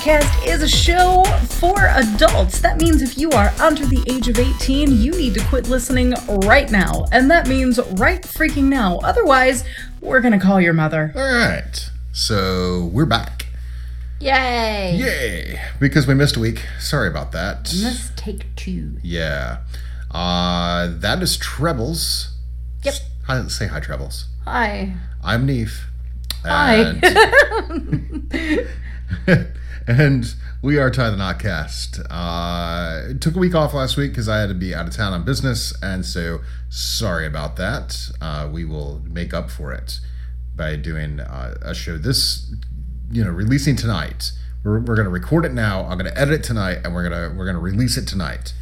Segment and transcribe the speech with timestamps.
[0.00, 1.22] Podcast is a show
[1.58, 2.60] for adults.
[2.60, 6.14] That means if you are under the age of 18, you need to quit listening
[6.46, 7.04] right now.
[7.12, 8.96] And that means right freaking now.
[9.00, 9.62] Otherwise,
[10.00, 11.12] we're going to call your mother.
[11.14, 11.90] All right.
[12.12, 13.48] So we're back.
[14.20, 14.96] Yay!
[14.96, 15.60] Yay.
[15.78, 16.64] Because we missed a week.
[16.78, 17.70] Sorry about that.
[17.82, 18.92] Let's take two.
[19.02, 19.58] Yeah.
[20.10, 22.32] Uh, that is Trebles.
[22.84, 22.94] Yep.
[23.26, 24.28] Hi, say hi, Trebles.
[24.46, 24.94] Hi.
[25.22, 25.88] I'm Neef.
[26.42, 26.98] Hi.
[28.38, 28.66] And,
[29.86, 32.06] and we are Tie the Knotcast.
[32.10, 35.12] Uh, took a week off last week because I had to be out of town
[35.12, 38.10] on business, and so sorry about that.
[38.20, 40.00] Uh, we will make up for it
[40.56, 42.52] by doing uh, a show this,
[43.10, 44.32] you know, releasing tonight.
[44.64, 45.84] We're, we're gonna record it now.
[45.86, 48.52] I'm gonna edit it tonight, and we're gonna we're gonna release it tonight,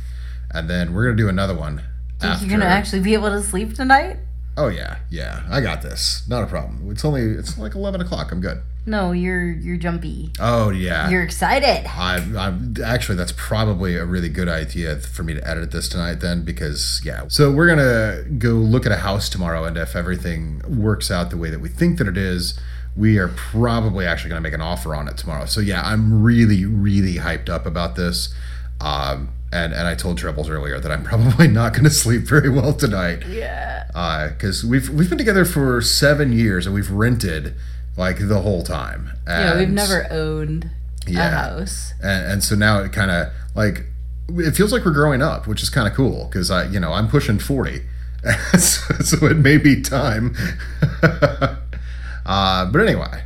[0.50, 1.82] and then we're gonna do another one.
[2.20, 4.18] Think you're going to actually be able to sleep tonight?
[4.58, 5.44] Oh yeah, yeah.
[5.48, 6.24] I got this.
[6.28, 6.90] Not a problem.
[6.90, 8.32] It's only it's like eleven o'clock.
[8.32, 8.60] I'm good.
[8.86, 10.32] No, you're you're jumpy.
[10.40, 11.10] Oh yeah.
[11.10, 11.86] You're excited.
[11.86, 16.16] I'm, I'm actually that's probably a really good idea for me to edit this tonight
[16.16, 20.62] then because yeah so we're gonna go look at a house tomorrow and if everything
[20.66, 22.58] works out the way that we think that it is
[22.96, 26.64] we are probably actually gonna make an offer on it tomorrow so yeah I'm really
[26.64, 28.34] really hyped up about this
[28.80, 32.72] um, and and I told Trebles earlier that I'm probably not gonna sleep very well
[32.72, 33.26] tonight.
[33.26, 34.28] Yeah.
[34.32, 37.54] because we've we've been together for seven years and we've rented
[37.96, 39.10] like the whole time.
[39.26, 40.70] Yeah, we've never owned
[41.06, 41.94] a house.
[42.02, 43.84] and, and so now it kind of like
[44.28, 46.92] it feels like we're growing up which is kind of cool because i you know
[46.92, 47.80] i'm pushing 40
[48.58, 50.34] so, so it may be time.
[52.26, 53.22] Uh, but anyway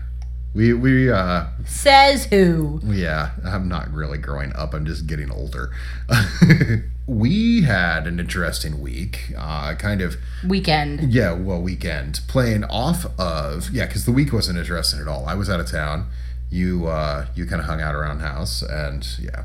[0.55, 2.81] we we uh Says who?
[2.84, 5.70] yeah i'm not really growing up i'm just getting older
[7.06, 11.12] we had an interesting week uh kind of Weekend.
[11.12, 15.25] yeah, well, weekend playing off of yeah, because the week wasn't interesting at all.
[15.27, 16.06] I was out of town.
[16.50, 19.45] You uh, you kind of hung out around house, and yeah,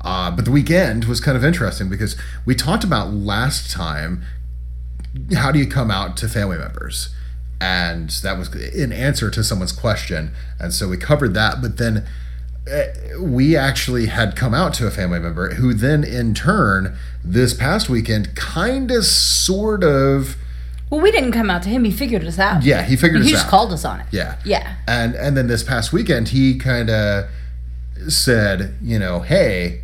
[0.00, 2.16] uh, but the weekend was kind of interesting because
[2.46, 4.22] we talked about last time
[5.34, 7.10] how do you come out to family members,
[7.60, 10.30] and that was in answer to someone's question,
[10.60, 11.60] and so we covered that.
[11.60, 12.06] But then
[12.70, 12.84] uh,
[13.20, 17.88] we actually had come out to a family member who then in turn this past
[17.88, 20.36] weekend kind of sort of
[20.90, 21.84] Well, we didn't come out to him.
[21.84, 22.62] He figured us out.
[22.62, 24.06] yeah he figured He us just out called us on it.
[24.12, 24.76] yeah Yeah.
[24.86, 27.24] and and then this past weekend he kind of
[28.08, 29.82] said you know hey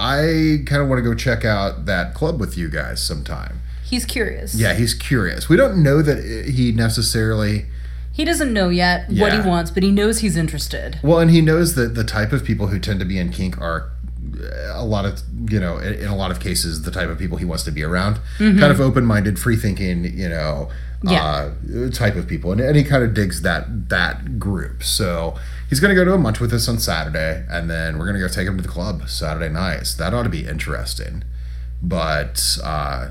[0.00, 4.04] i kind of want to go check out that club with you guys sometime He's
[4.04, 4.54] curious.
[4.54, 5.48] yeah he's curious.
[5.48, 7.66] We don't know that he necessarily
[8.12, 10.98] He doesn't know yet what he wants, but he knows he's interested.
[11.02, 13.60] Well, and he knows that the type of people who tend to be in kink
[13.60, 13.90] are
[14.40, 17.36] uh, a lot of you know in, a lot of cases the type of people
[17.38, 18.18] he wants to be around.
[18.38, 20.70] Kind of open-minded free-thinking you know
[21.02, 21.50] Yeah.
[21.76, 22.50] uh, type of people.
[22.52, 24.82] And, and he kind of digs that that group.
[24.82, 25.36] So
[25.68, 28.16] he's going to go to a munch with us on saturday and then we're going
[28.20, 29.82] to go take him to the club saturday night.
[29.88, 31.22] So that ought to be interesting.
[31.82, 33.10] But uh,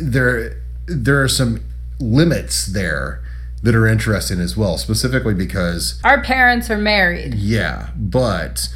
[0.00, 1.62] there there are some
[2.00, 3.22] limits there
[3.62, 7.34] that are interesting as well specifically because Our parents are married.
[7.34, 8.68] yeah, but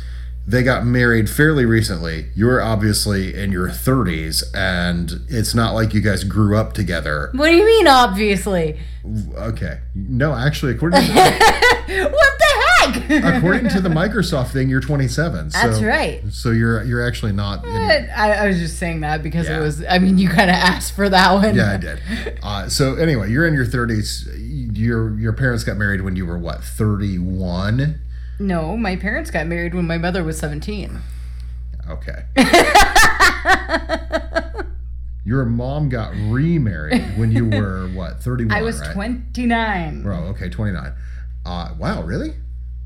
[0.46, 2.26] they got married fairly recently.
[2.36, 7.30] You're obviously in your 30s, and it's not like you guys grew up together.
[7.34, 8.78] What do you mean, obviously?
[9.36, 9.80] Okay.
[9.96, 12.52] No, actually, according to, What the
[13.36, 15.50] according to the Microsoft thing, you're 27.
[15.50, 16.22] So, That's right.
[16.30, 17.64] So you're you're actually not.
[17.64, 19.58] In, I, I was just saying that because Yeah.
[19.58, 21.54] it was, I mean, you kind of asked for that one.
[21.54, 22.00] yeah, I did.
[22.42, 24.76] Uh, so anyway, you're in your 30s.
[24.76, 28.00] Your your parents got married when you were what 31.
[28.38, 30.98] No, my parents got married when my mother was 17.
[31.88, 32.24] Okay.
[35.24, 38.92] Your mom got remarried when you were what 31, I was right?
[38.92, 40.02] 29.
[40.04, 40.92] Bro, okay, 29.
[41.44, 42.34] Uh, wow, really?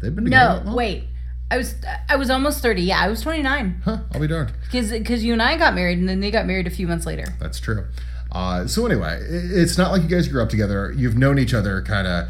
[0.00, 0.76] They've been together that No, long?
[0.76, 1.04] wait.
[1.52, 1.74] I was
[2.08, 2.82] I was almost 30.
[2.82, 3.82] Yeah, I was 29.
[3.84, 4.52] Huh, I'll be darned.
[4.64, 7.06] Because because you and I got married and then they got married a few months
[7.06, 7.24] later.
[7.40, 7.86] That's true.
[8.32, 10.92] Uh, so anyway, it's not like you guys grew up together.
[10.96, 12.28] You've known each other kind of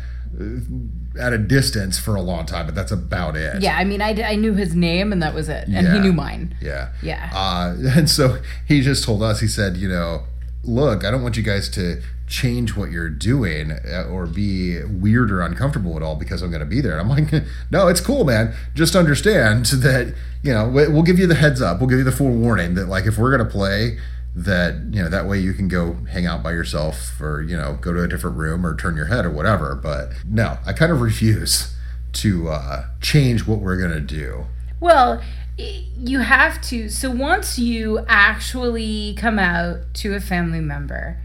[1.21, 3.61] at a distance for a long time, but that's about it.
[3.63, 5.69] Yeah, I mean, I, I knew his name and that was it.
[5.69, 6.57] And he knew mine.
[6.63, 6.93] Yeah.
[7.03, 7.31] Yeah.
[7.35, 10.23] Uh, and so he just told us, he said, you know,
[10.65, 12.01] look, I don't want you guys to
[12.31, 16.61] change what you're doing uh, or be weird or uncomfortable at all because I'm going
[16.61, 16.97] to be there.
[16.97, 18.55] And I'm like, no, it's cool, man.
[18.75, 21.81] Just understand that, you know, we- we'll give you the heads up.
[21.81, 23.99] We'll give you the forewarning that, like, if we're going to play,
[24.35, 27.77] that, you know, that way you can go hang out by yourself or, you know,
[27.81, 29.75] go to a different room or turn your head or whatever.
[29.75, 31.75] But no, I kind of refuse
[32.13, 34.47] to uh, change what we're going to do.
[34.79, 35.21] Well,
[35.59, 36.89] you have to.
[36.89, 41.19] So once you actually come out to a family member,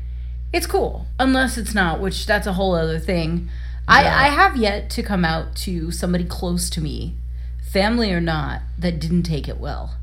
[0.54, 1.08] it's cool.
[1.20, 3.50] Unless it's not, which that's a whole other thing.
[3.88, 7.16] I, I have yet to come out to somebody close to me
[7.76, 9.98] family or not, that didn't take it well.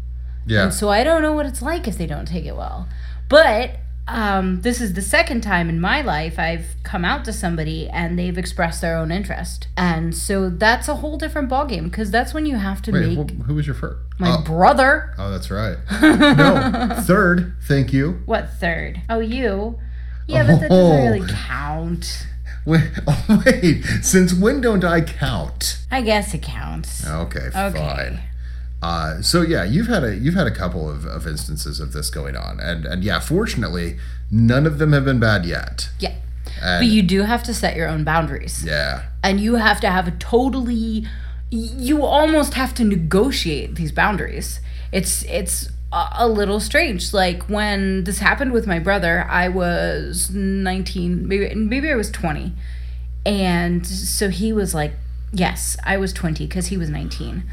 [0.46, 0.64] Yeah.
[0.64, 2.86] And so I don't know what it's like if they don't take it well.
[3.30, 7.88] But um, this is the second time in my life I've come out to somebody
[7.88, 9.68] and they've expressed their own interest.
[9.74, 13.30] And so that's a whole different ballgame because that's when you have to Wait, make
[13.30, 13.96] wh- who was your first?
[14.18, 15.14] my oh, brother.
[15.16, 15.78] oh, that's right.
[16.02, 17.54] no, third.
[17.62, 18.20] Thank you.
[18.26, 19.00] What third?
[19.08, 19.78] Oh, you?
[20.26, 21.04] Yeah, but that doesn't Oh.
[21.10, 22.26] really count.
[22.64, 23.84] Wait, oh, wait.
[24.02, 25.78] Since when don't I count?
[25.90, 27.06] I guess it counts.
[27.06, 27.78] Okay, Okay.
[27.78, 28.20] fine.
[28.80, 32.10] Uh, so yeah, you've had a you've had a couple of, of instances of this
[32.10, 33.96] going on, and and yeah, fortunately,
[34.30, 35.88] none of them have been bad yet.
[36.00, 36.14] Yeah.
[36.60, 38.64] And But you do have to set your own boundaries.
[38.64, 41.06] yeah, and you have to have a totally
[41.50, 44.58] you almost have to negotiate these boundaries
[44.90, 47.12] it's it's a, little strange.
[47.12, 52.52] Like when this happened with my brother i was 19 maybe maybe i was 20
[53.24, 54.92] and so he was like
[55.32, 57.44] yes i was 20 because he was 19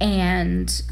[0.00, 0.82] and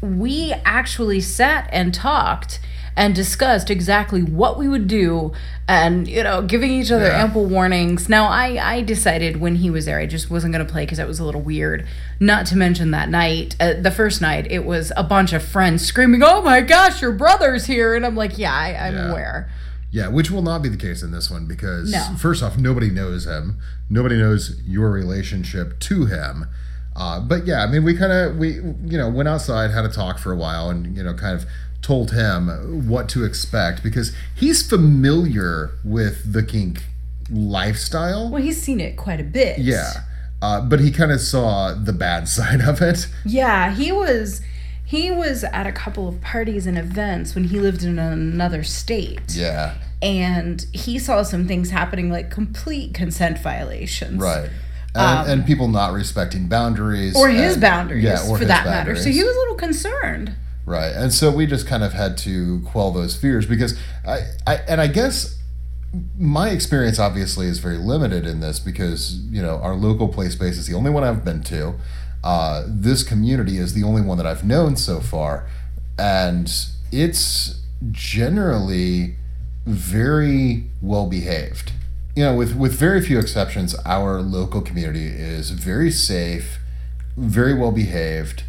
[0.00, 2.60] we actually sat and talked
[3.00, 5.32] and discussed exactly what we would do
[5.66, 7.22] and you know giving each other Yeah.
[7.24, 10.70] ample warnings now i i decided when he was there i just wasn't going to
[10.70, 11.86] play because it was a little weird
[12.20, 15.84] not to mention that night uh, the first night it was a bunch of friends
[15.84, 19.10] screaming oh my gosh your brother's here and i'm like yeah I, i'm Yeah.
[19.10, 19.50] aware
[19.92, 22.14] yeah, which will not be the case in this one because No.
[22.16, 23.58] first off, nobody knows him.
[23.88, 26.46] Nobody knows your relationship to him.
[26.94, 29.88] Uh, but yeah, I mean, we kind of we you know went outside, had a
[29.88, 31.44] talk for a while, and you know kind of
[31.82, 36.84] told him what to expect because he's familiar with the kink
[37.30, 38.28] lifestyle.
[38.30, 39.92] well he's seen it quite a bit Yeah.
[40.42, 43.06] Uh, but he kind of saw the bad side of it.
[43.26, 44.40] Yeah, he was
[44.84, 49.34] he was at a couple of parties and events when he lived in another state.
[49.34, 49.74] Yeah.
[50.02, 54.20] And he saw some things happening like complete consent violations.
[54.20, 54.48] Right.
[54.94, 57.14] And, and people not respecting boundaries.
[57.14, 58.96] Um, Or his and- boundaries yeah, or for his that matter.
[58.96, 60.34] So he was a little concerned.
[60.70, 60.94] Right.
[60.94, 63.76] And so we just kind of had to quell those fears because
[64.06, 65.36] I, I and I guess
[66.16, 70.56] my experience obviously is very limited in this because, you know, our local play space
[70.56, 71.74] is the only one I've been to.
[72.22, 75.48] Uh, this community is the only one that I've known so far.
[75.98, 76.48] And
[76.92, 79.16] it's generally
[79.66, 81.72] very well behaved.
[82.14, 86.60] You know, with, with very few exceptions, our local community is very safe,
[87.16, 88.44] very well behaved,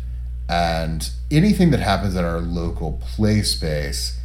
[0.51, 4.19] and anything that happens at our local play space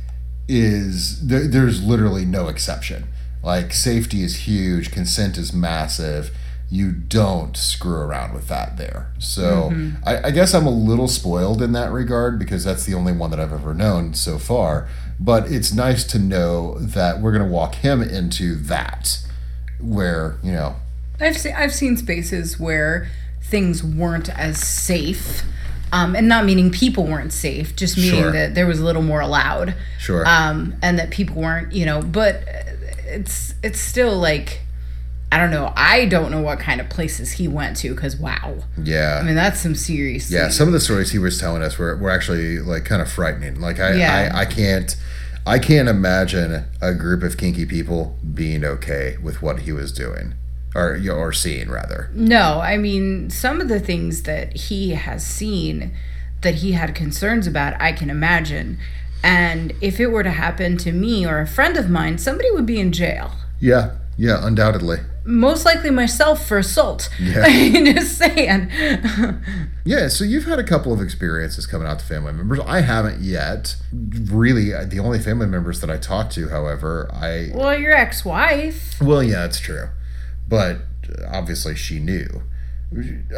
[0.49, 3.05] is there, there's literally no exception.
[3.45, 6.37] Like safety is huge, consent is massive.
[6.69, 9.13] You don't screw around with that there.
[9.21, 10.03] So mm-hmm.
[10.05, 13.31] I, I guess I'm a little spoiled in that regard because that's the only one
[13.31, 14.89] that I've ever known so far.
[15.21, 19.25] But it's nice to know that we're gonna walk him into that,
[19.81, 20.75] where you know,
[21.21, 23.09] I've seen I've seen spaces where
[23.41, 25.45] things weren't as safe.
[25.93, 28.33] Um, and not meaning people weren't safe, just meaning Sure.
[28.33, 29.75] that there was a little more allowed.
[29.99, 32.43] sure, um, and that people weren't, you know, but
[33.07, 34.61] it's it's still like
[35.33, 35.73] I don't know.
[35.77, 39.35] I don't know what kind of places he went to because wow, yeah, I mean
[39.35, 40.31] that's some serious.
[40.31, 43.11] Yeah, some of the stories he was telling us were, were actually like kind of
[43.11, 43.61] frightening.
[43.61, 44.33] Like I, Yeah.
[44.35, 44.97] I, I can't
[45.47, 50.35] I can't imagine a group of kinky people being okay with what he was doing.
[50.77, 52.11] Or or seeing rather.
[52.13, 55.93] No, I mean some of the things that he has seen
[56.43, 58.79] that he had concerns about, I can imagine.
[59.23, 62.67] And if it were to happen to me or a friend of mine, somebody would
[62.67, 63.33] be in jail.
[63.59, 64.99] Yeah, yeah, undoubtedly.
[65.25, 67.09] Most likely myself for assault.
[67.19, 67.43] Yeah.
[67.47, 68.71] I'm just saying.
[69.87, 72.59] Yeah, so you've had a couple of experiences coming out to family members.
[72.67, 73.77] I haven't yet.
[73.93, 79.01] Really, uh, the only family members that I talked to, however, I well, your ex-wife.
[79.01, 79.89] well, yeah, it's true,
[80.49, 80.79] but
[81.29, 82.43] obviously she knew.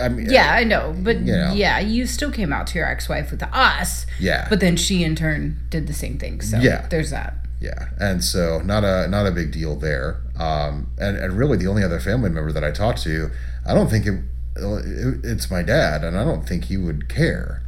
[0.00, 1.52] I mean, Yeah, I know, but know.
[1.54, 4.06] yeah, you still came out to your ex-wife with us.
[4.20, 6.40] yeah, But then she in turn did the same thing.
[6.42, 6.86] So Yeah.
[6.90, 7.34] there's that.
[7.60, 10.20] Yeah, and so not a not a big deal there.
[10.38, 13.30] Um, and and really the only other family member that I talked to,
[13.66, 14.20] I don't think it,
[14.56, 17.62] it it's my dad, and I don't think he would care.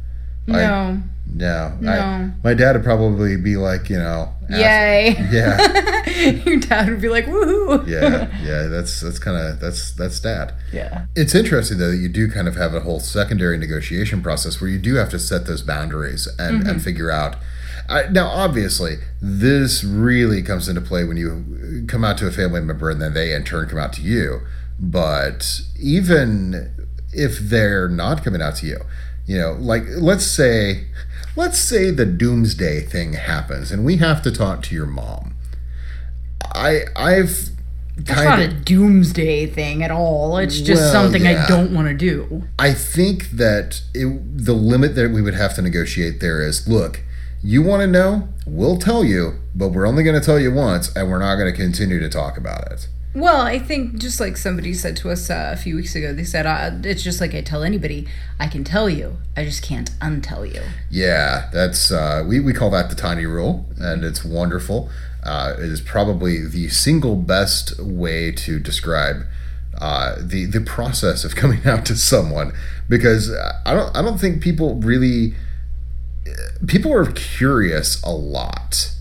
[0.47, 1.01] No.
[1.33, 1.91] No, No.
[1.91, 5.15] I, my dad would probably be like, you know, ask- Yay.
[5.31, 6.09] yeah,
[6.45, 7.87] your dad would be like, woohoo.
[7.87, 8.63] yeah, yeah.
[8.67, 10.53] That's that's kind of that's that's dad.
[10.73, 11.05] Yeah.
[11.15, 14.69] It's interesting though that you do kind of have a whole secondary negotiation process where
[14.69, 16.77] you do have to set those boundaries and, and mm-hmm.
[16.79, 17.37] figure out.
[17.89, 22.61] I, now, obviously, this really comes into play when you come out to a family
[22.61, 24.41] member and then they in turn come out to you.
[24.79, 26.73] But even
[27.11, 28.79] if they're not coming out to you,
[29.25, 30.87] you know, like let's say,
[31.35, 35.35] let's say the doomsday thing happens and we have to talk to your mom.
[36.53, 37.49] I I've
[37.97, 40.37] It's not a doomsday thing at all.
[40.37, 41.45] It's just Well, something yeah.
[41.45, 42.43] I don't want to do.
[42.57, 44.07] I think that it,
[44.45, 47.03] the limit that we would have to negotiate there is look,
[47.43, 48.29] you want to know?
[48.45, 51.51] We'll tell you, but we're only going to tell you once, and we're not going
[51.51, 52.87] to continue to talk about it.
[53.13, 56.23] Well, I think just like somebody said to us uh, a few weeks ago, they
[56.23, 58.07] said uh, it's just like I tell anybody,
[58.39, 60.61] I can tell you, I just can't untell you.
[60.89, 64.89] Yeah, that's uh, we we call that the tiny rule, and it's wonderful.
[65.23, 69.25] Uh, it is probably the single best way to describe
[69.77, 72.53] uh, the the process of coming out to someone
[72.87, 73.29] because
[73.65, 75.33] I don't I don't think people really
[76.65, 78.91] people are curious a lot.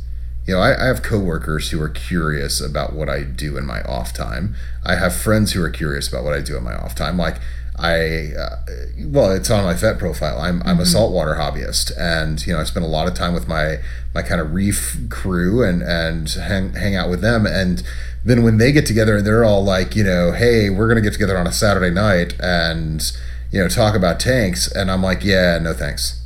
[0.50, 3.83] You know, I, I have coworkers who are curious about what I do in my
[3.83, 4.57] off time.
[4.85, 7.16] I have friends who are curious about what I do in my off time.
[7.16, 7.37] Like
[7.78, 8.57] I, uh,
[8.99, 10.40] well, it's on my Fet profile.
[10.40, 13.47] I'm, I'm a saltwater hobbyist, and you know, I spend a lot of time with
[13.47, 13.76] my
[14.12, 17.47] my kind of reef crew and and hang hang out with them.
[17.47, 17.85] And
[18.25, 21.12] then when they get together and they're all like, you know, hey, we're gonna get
[21.12, 23.00] together on a Saturday night and
[23.52, 26.19] you know talk about tanks, and I'm like, yeah, no thanks.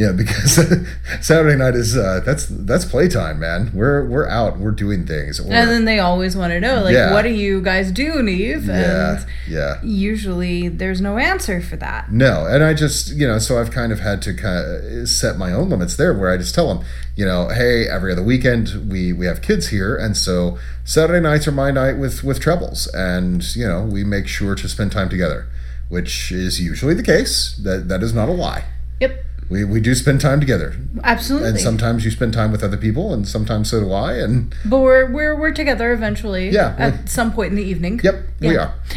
[0.00, 0.54] Yeah, because
[1.20, 3.70] Saturday night is uh, that's that's playtime, man.
[3.74, 5.38] We're we're out, we're doing things.
[5.38, 7.12] Or, And then they always want to know, like, Yeah.
[7.12, 8.64] what do you guys do, Neve?
[8.66, 9.74] yeah, And yeah.
[9.82, 12.10] usually there's no answer for that.
[12.10, 14.56] No, and I just you know, so I've kind of had to kind
[15.02, 16.82] of set my own limits there, where I just tell them,
[17.14, 21.46] you know, hey, every other weekend we we have kids here, and so Saturday nights
[21.46, 25.10] are my night with with trebles, and you know, we make sure to spend time
[25.10, 25.46] together,
[25.90, 27.54] which is usually the case.
[27.62, 28.64] That that is not a lie.
[29.00, 31.48] Yep, We we do spend time together, absolutely.
[31.48, 34.78] and sometimes you spend time with other people, and sometimes so do I, and but
[34.78, 38.00] we're, we're, we're together eventually Yeah, at some point in the evening.
[38.02, 38.74] Yep, we are.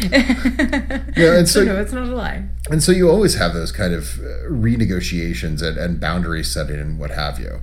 [1.16, 2.44] Yeah, and So, so no, it's not a lie.
[2.70, 6.98] and so you always have those kind of uh, renegotiations and, and boundary setting and
[6.98, 7.60] what have you.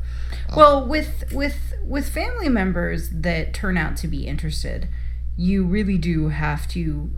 [0.56, 4.90] Well, with with with family members that turn out to be interested,
[5.38, 7.10] you really do have to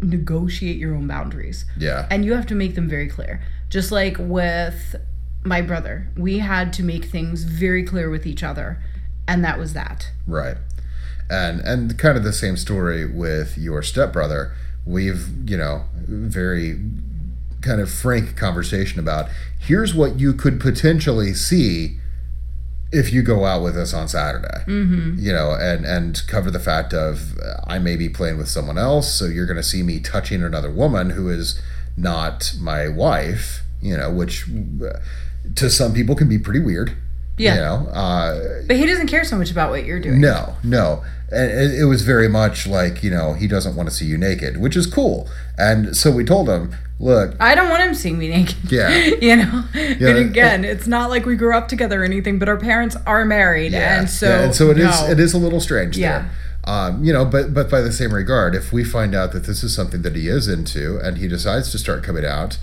[0.00, 1.64] negotiate your own boundaries.
[1.76, 3.42] Yeah, and you have to make them very clear.
[3.68, 4.96] Just like with
[5.44, 8.82] my brother, we had to make things very clear with each other,
[9.26, 10.10] and that was that.
[10.26, 10.56] right.
[11.30, 14.54] And and kind of the same story with your stepbrother.
[14.86, 16.80] We've you know very
[17.60, 19.28] kind of frank conversation about
[19.58, 21.98] here's what you could potentially see
[22.90, 25.16] if you go out with us on Saturday, mm-hmm.
[25.18, 28.78] you know, and and cover the fact of uh, I may be playing with someone
[28.78, 31.60] else, so you're going to see me touching another woman who is
[31.96, 34.98] not my wife, you know, which uh,
[35.54, 36.96] to some people can be pretty weird.
[37.38, 37.54] Yeah.
[37.54, 40.20] You know, uh, But he doesn't care so much about what you're doing.
[40.20, 41.02] no, no.
[41.30, 44.16] And it, it was very much like, you know, he doesn't want to see you
[44.16, 45.28] naked, which is cool.
[45.58, 48.72] And so we told him, look, I don't want him seeing me naked.
[48.72, 48.88] Yeah.
[49.20, 49.64] you know?
[49.74, 53.24] and again, it's not like we grew up together or anything, but our parents are
[53.26, 53.72] married.
[53.72, 55.00] Yeah, And so, yeah, and so it is.
[55.02, 55.06] no.
[55.10, 55.98] It is a little strange.
[55.98, 56.20] Yeah.
[56.20, 56.30] There.
[56.64, 59.62] Um, you know, but but by the same regard, if we find out that this
[59.62, 62.58] is something that he is into and he decides to start coming out,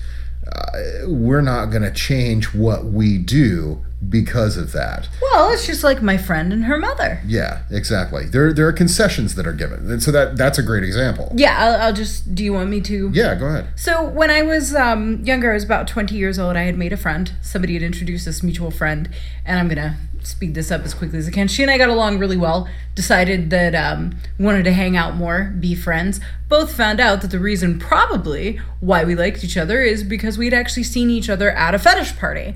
[0.51, 5.07] uh, we're not going to change what we do because of that.
[5.21, 7.21] Well, it's just like my friend and her mother.
[7.25, 8.25] Yeah, exactly.
[8.25, 11.31] There there are concessions that are given, and so that that's a great example.
[11.35, 12.35] Yeah, I'll, I'll just.
[12.35, 13.09] Do you want me to?
[13.13, 13.67] Yeah, go ahead.
[13.75, 16.55] So when I was um, younger, I was about 20 years old.
[16.55, 17.31] I had made a friend.
[17.41, 19.09] Somebody had introduced this mutual friend,
[19.45, 21.47] and I'm gonna speed this up as quickly as I can.
[21.47, 22.67] She and I got along really well.
[22.95, 26.19] Decided that um, wanted to hang out more, be friends.
[26.47, 30.53] Both found out that the reason probably why we liked each other is because we'd
[30.53, 32.55] actually seen each other at a fetish party.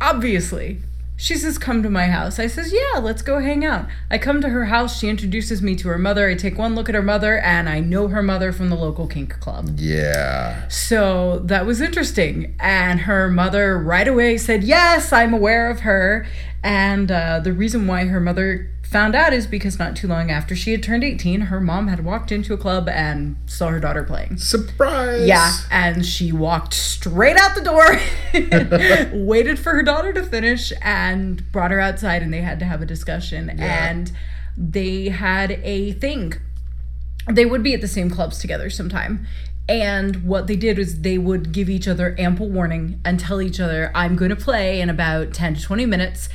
[0.00, 0.78] Obviously.
[1.18, 2.38] She says, Come to my house.
[2.38, 3.86] I says, Yeah, let's go hang out.
[4.10, 4.98] I come to her house.
[4.98, 6.28] She introduces me to her mother.
[6.28, 9.06] I take one look at her mother, and I know her mother from the local
[9.06, 9.70] kink club.
[9.78, 10.68] Yeah.
[10.68, 12.54] So that was interesting.
[12.60, 16.26] And her mother right away said, Yes, I'm aware of her.
[16.62, 20.54] And uh, the reason why her mother found out is because not too long after
[20.54, 24.02] she had turned 18, her mom had walked into a club and saw her daughter
[24.02, 24.38] playing.
[24.38, 25.26] Surprise.
[25.26, 31.50] Yeah, and she walked straight out the door, waited for her daughter to finish, and
[31.52, 33.52] brought her outside, and they had to have a discussion.
[33.56, 33.88] Yeah.
[33.88, 34.12] And
[34.56, 36.34] they had a thing.
[37.30, 39.26] They would be at the same clubs together sometime.
[39.68, 43.58] And what they did was they would give each other ample warning and tell each
[43.58, 46.28] other, I'm going to play in about 10 to 20 minutes.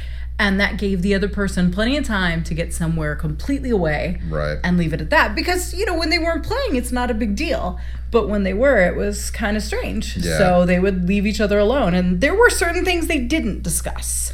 [0.43, 4.57] And that gave the other person plenty of time to get somewhere completely away Right.
[4.63, 7.13] and leave it at that because you know when they weren't playing it's not a
[7.13, 7.79] big deal
[8.10, 10.38] but when they were it was kind of strange Yeah.
[10.39, 14.33] so they would leave each other alone and there were certain things they didn't discuss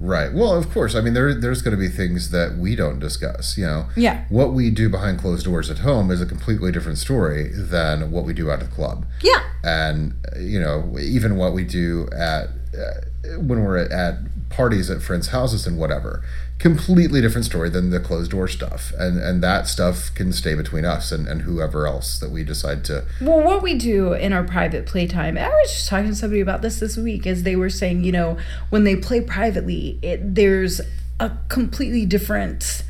[0.00, 0.32] Right.
[0.32, 0.94] Well, of course.
[0.94, 3.58] I mean, there there's going to be things that we don't discuss.
[3.58, 3.86] You know.
[3.96, 4.26] Yeah.
[4.28, 8.24] What we do behind closed doors at home is a completely different story than what
[8.24, 9.06] we do out at the club.
[9.30, 12.44] yeah And you know, even what we do at
[12.78, 16.22] uh, when we're at, at parties at friends' houses and whatever.
[16.58, 20.84] Completely different story than the closed door stuff, and and that stuff can stay between
[20.84, 23.04] us and and whoever else that we decide to.
[23.20, 26.62] Well, what we do in our private playtime, I was just talking to somebody about
[26.62, 28.38] this this week, as they were saying, you know,
[28.70, 30.80] when they play privately, it there's
[31.20, 32.82] a completely different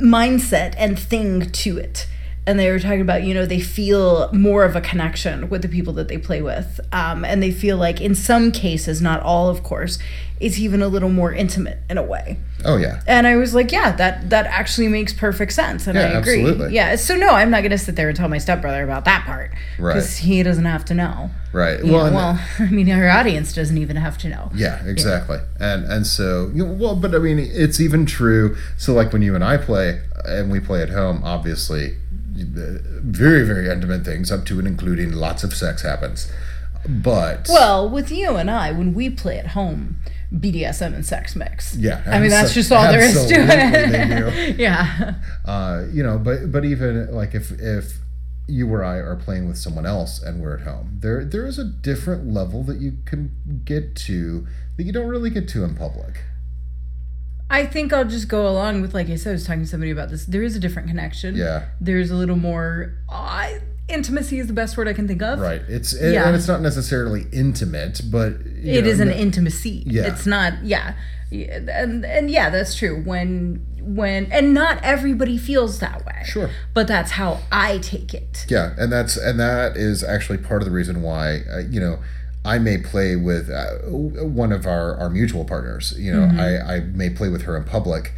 [0.00, 2.08] mindset and thing to it.
[2.44, 5.68] And they were talking about, you know, they feel more of a connection with the
[5.68, 6.80] people that they play with.
[6.92, 9.96] Um, and they feel like, in some cases, not all, of course,
[10.40, 12.38] it's even a little more intimate in a way.
[12.64, 16.02] Oh yeah, And I was like, yeah, that that actually makes perfect sense, and Yeah,
[16.06, 16.40] I agree.
[16.42, 16.74] absolutely.
[16.74, 16.96] Yeah.
[16.96, 19.94] So no, I'm not gonna sit there and tell my stepbrother about that part Right.
[19.94, 21.30] because he doesn't have to know.
[21.52, 21.84] right.
[21.84, 24.50] You Well, and- well, I mean, our audience doesn't even have to know.
[24.54, 25.38] Yeah, exactly.
[25.60, 28.56] And and so you know, well, but I mean, it's even true.
[28.76, 31.96] So like when you and I play, and we play at home, obviously,
[32.34, 36.30] very very intimate things up to and including lots of sex happens.
[36.88, 39.98] But Well, with you and I, when we play at home,
[40.34, 41.76] BDSM and sex mix.
[41.76, 44.56] Yeah, I mean, that's just all there is to it.
[44.58, 45.14] yeah.
[45.44, 47.98] uh, you know, but but even like if if
[48.48, 51.58] you or I are playing with someone else and we're at home, there there is
[51.58, 54.46] a different level that you can get to
[54.76, 56.22] that you don't really get to in public.
[57.52, 59.90] I think I'll just go along with, like I said, I was talking to somebody
[59.92, 60.24] about this.
[60.24, 61.34] There is a different connection.
[61.36, 61.66] Yeah.
[61.80, 62.94] There's a little more.
[63.08, 63.48] Uh,
[63.88, 65.38] intimacy is the best word I can think of.
[65.38, 65.60] Right.
[65.68, 66.26] It's and, Yeah.
[66.26, 68.32] and it's not necessarily intimate, but
[68.62, 69.82] It know, is an no- intimacy.
[69.86, 70.06] Yeah.
[70.06, 70.94] It's not yeah.
[71.30, 73.02] Yeah, And and yeah, that's true.
[73.02, 76.22] When when and not everybody feels that way.
[76.24, 76.50] Sure.
[76.74, 78.44] But that's how I take it.
[78.48, 81.98] Yeah, and that's and that is actually part of the reason why uh, you know
[82.44, 85.94] I may play with uh, one of our our mutual partners.
[85.96, 88.12] You know, I I may play with her in public,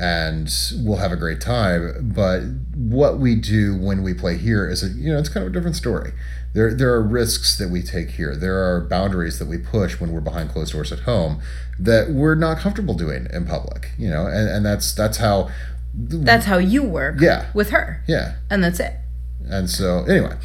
[0.00, 2.10] and we'll have a great time.
[2.14, 2.42] But
[2.74, 5.54] what we do when we play here is a, you know it's kind of a
[5.54, 6.12] different story.
[6.54, 8.34] There there are risks that we take here.
[8.34, 11.40] There are boundaries that we push when we're behind closed doors at home
[11.78, 13.90] that we're not comfortable doing in public.
[13.96, 15.50] You know, and and that's that's how.
[15.94, 17.46] That's how you work Yeah.
[17.54, 18.02] with her.
[18.06, 18.92] Yeah, And that's it.
[19.48, 20.36] and so anyway,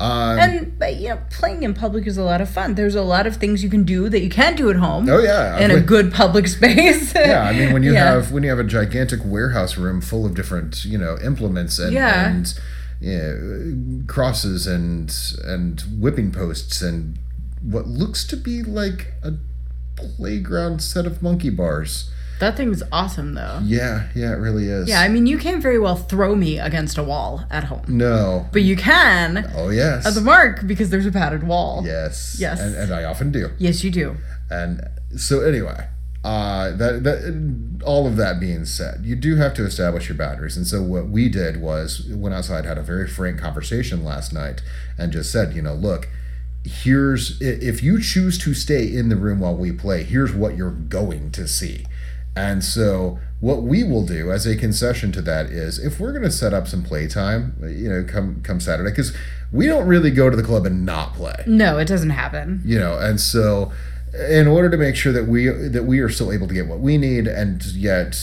[0.00, 2.74] um, And but you know, playing in public is a lot of fun.
[2.74, 5.08] There's a lot of things you can do that you can't do at home.
[5.08, 7.14] oh yeah, In a good public space.
[7.14, 8.14] Yeah, I mean when you Yeah.
[8.14, 11.92] have when you have a gigantic warehouse room full of different you know implements and
[11.92, 12.28] Yeah.
[12.30, 12.54] and
[13.00, 13.32] yeah,
[14.06, 17.18] crosses and and whipping posts and
[17.62, 19.32] what looks to be like a
[19.96, 22.10] playground set of monkey bars.
[22.40, 23.60] That thing's awesome though.
[23.62, 24.88] Yeah, yeah, it really is.
[24.88, 27.84] Yeah, I mean you can't very well throw me against a wall at home.
[27.88, 28.48] no.
[28.52, 30.06] But you can Oh yes.
[30.06, 31.82] at the mark because there's a padded wall.
[31.84, 32.36] yes.
[32.40, 32.60] Yes.
[32.60, 33.50] And, and I often do.
[33.58, 34.16] Yes, you do.
[34.50, 34.80] And
[35.16, 35.86] so anyway,
[36.24, 40.56] uh, that that all of that being said, you do have to establish your boundaries.
[40.56, 44.60] And so what we did was went outside, had a very frank conversation last night,
[44.98, 46.08] and just said, you know, look,
[46.64, 50.70] here's if you choose to stay in the room while we play, here's what you're
[50.70, 51.86] going to see.
[52.36, 56.24] And so what we will do as a concession to that is if we're going
[56.24, 59.12] to set up some playtime, you know, come come Saturday, because
[59.52, 62.60] we don't really go to the club and not play No, it doesn't happen.
[62.64, 63.72] you know and so
[64.30, 66.78] in order to make sure that we that we are still able to get what
[66.80, 68.16] we need and yet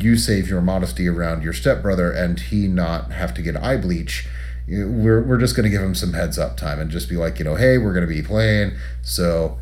[0.00, 4.26] you save your modesty around your stepbrother and he not have to get eye bleach
[4.66, 7.38] we're, we're just going to give him some heads up time and just be like
[7.38, 8.72] you know hey we're going to be playing
[9.02, 9.58] so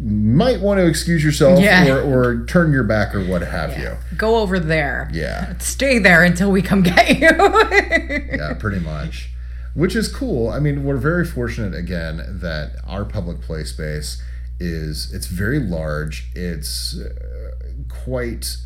[0.00, 1.88] might want to excuse yourself Yeah.
[1.88, 5.08] or, or turn your back or what have you Go over there.
[5.12, 7.28] yeah Stay there until we come get you.
[8.38, 9.28] yeah, pretty much.
[9.74, 10.48] Which is cool.
[10.50, 14.22] I mean, we're very fortunate again that our public play space
[14.60, 16.28] is it's very large.
[16.34, 18.56] It's uh, quite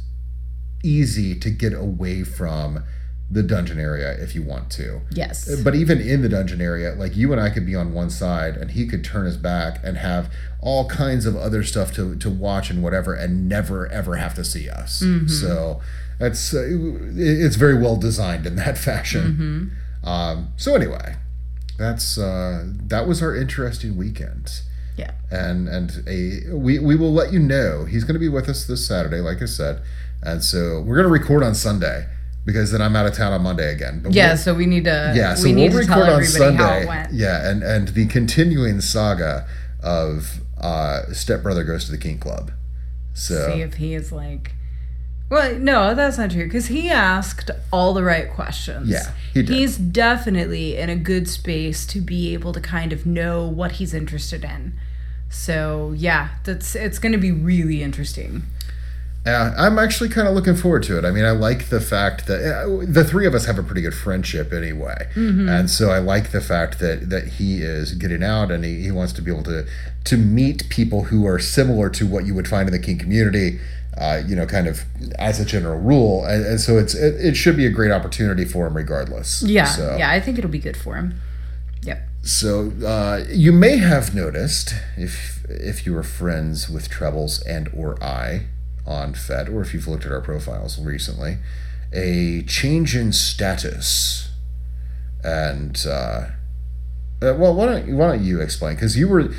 [0.84, 2.82] easy to get away from
[3.28, 5.00] the dungeon area if you want to.
[5.10, 5.60] yes.
[5.62, 8.56] But even in the dungeon area, like you and I could be on one side
[8.56, 12.30] and he could turn his back and have all kinds of other stuff to, to
[12.30, 15.02] watch and whatever and never ever have to see us.
[15.26, 15.80] So
[16.20, 16.64] that's uh,
[17.16, 19.72] it's very well designed in that fashion.
[20.04, 21.16] Um, so anyway,
[21.78, 24.62] that's uh, that was our interesting weekend.
[24.96, 25.12] Yeah.
[25.30, 28.66] And and a we we will let you know he's going to be with us
[28.66, 29.82] this Saturday, like I said,
[30.22, 32.06] and so we're going to record on Sunday
[32.46, 34.00] because then I'm out of town on Monday again.
[34.02, 36.12] But Yeah, we'll- so we need to yeah, so we need we'll to tell record
[36.14, 36.82] on everybody how Sunday.
[36.84, 37.12] it went.
[37.12, 39.46] Yeah, and and the continuing saga
[39.82, 42.52] of uh, Stepbrother goes to the Kink Club.
[43.12, 44.52] So See if he is like
[45.28, 48.88] well, no, that's not true because he asked all the right questions.
[48.88, 49.56] Yeah, he did.
[49.56, 53.92] He's definitely in a good space to be able to kind of know what he's
[53.92, 54.74] interested in.
[55.28, 58.44] So yeah, that's it's going to be really interesting.
[59.26, 61.04] Yeah, I'm actually kind of looking forward to it.
[61.04, 63.82] I mean, I like the fact that uh, the three of us have a pretty
[63.82, 68.50] good friendship anyway, and so I like the fact that that he is getting out
[68.52, 69.66] and he, he wants to be able to
[70.04, 73.58] to meet people who are similar to what you would find in the kink community.
[73.98, 74.84] Uh, you know, kind of
[75.18, 78.44] as a general rule, and, and so it's it, it should be a great opportunity
[78.44, 79.42] for him, regardless.
[79.42, 81.18] Yeah, So- yeah, I think it'll be good for him.
[81.82, 81.98] Yep.
[82.22, 87.96] so uh, you may have noticed if if you were friends with Trebles and or
[88.04, 88.42] I
[88.86, 91.38] on Fet, or if you've looked at our profiles recently,
[91.92, 94.30] a change in status.
[95.24, 96.28] And uh,
[97.22, 98.74] uh, well, why don't why don't you explain?
[98.74, 99.30] Because you were.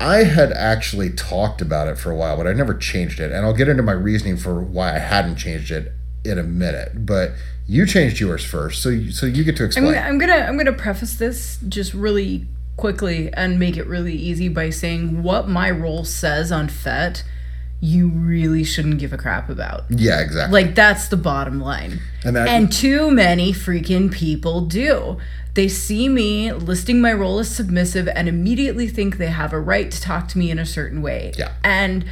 [0.00, 3.30] I had actually talked about it for a while, but I never changed it.
[3.30, 5.92] And I'll get into my reasoning for why I hadn't changed it
[6.24, 7.06] in a minute.
[7.06, 7.32] But
[7.66, 9.94] you changed yours first, so you, so you get to I'm explain.
[9.94, 12.46] I'm gonna I'm gonna preface this just really
[12.76, 17.22] quickly and make it really easy by saying what my role says on FET,
[17.80, 19.84] you really shouldn't give a crap about.
[19.88, 20.62] yeah, exactly.
[20.62, 22.00] Like that's the bottom line.
[22.24, 25.16] And that- and too many freaking people do.
[25.54, 29.90] They see me listing my role as submissive and immediately think they have a right
[29.90, 31.32] to talk to me in a certain way.
[31.36, 31.52] Yeah.
[31.64, 32.04] And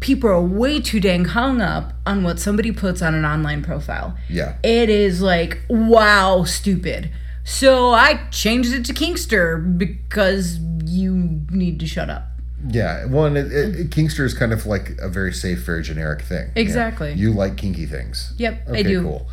[0.00, 4.16] people are way too dang hung up on what somebody puts on an online profile.
[4.28, 4.56] Yeah.
[4.62, 7.10] It is like, wow, stupid.
[7.44, 12.24] So I changed it to Kinkster because you need to shut up.
[12.68, 15.82] Yeah, well, and it, it, it- Kinkster is kind of like a very safe, very
[15.82, 16.50] generic thing.
[16.56, 17.12] Exactly.
[17.12, 18.32] You like kinky things.
[18.38, 19.02] Yep, I do.
[19.02, 19.28] cool.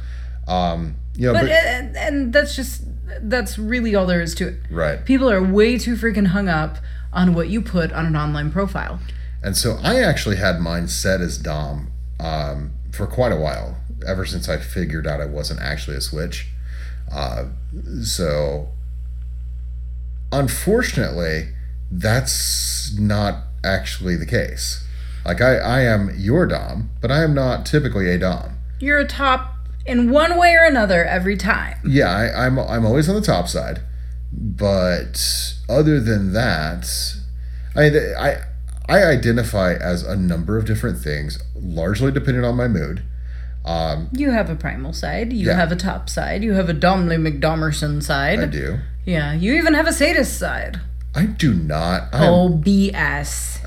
[0.48, 2.84] Um, you know, But but, and, and that's just
[3.22, 4.56] that's really all there is to it.
[4.70, 5.06] right.
[5.06, 6.78] People are way too freaking hung up
[7.14, 9.00] on what you put on an online profile.
[9.42, 14.26] And so I actually had mine set as Dom um, for quite a while, ever
[14.26, 16.48] since I figured out I wasn't actually a Switch.
[17.12, 17.46] Uh,
[18.02, 18.70] so,
[20.32, 21.50] unfortunately,
[21.91, 24.86] that's not actually the case.
[25.26, 28.58] Like, I, I am your Dom, but I am not typically a Dom.
[28.80, 29.54] You're a top
[29.86, 31.78] in one way or another every time.
[31.86, 33.82] Yeah, I, I'm I'm always on the top side,
[34.32, 36.88] but other than that,
[37.76, 37.86] I
[38.17, 38.38] I
[38.89, 43.04] I identify as a number of different things, largely depending on my mood.
[43.65, 45.56] Um, You have a primal side, you Yeah.
[45.56, 48.39] have a top side, you have a Domley McDomerson side.
[48.41, 48.80] I do.
[49.06, 50.82] Yeah, you even have a sadist side.
[51.15, 52.10] I do not.
[52.13, 53.60] I'm, Oh, BS.